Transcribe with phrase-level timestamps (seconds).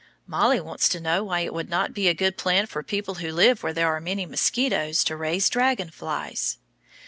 [0.25, 3.31] Mollie wants to know why it would not be a good plan for people who
[3.31, 6.57] live where there are many mosquitoes to raise dragon flies?